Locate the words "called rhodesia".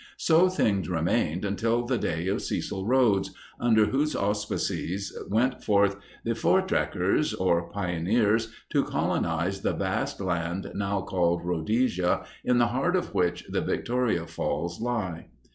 11.01-12.25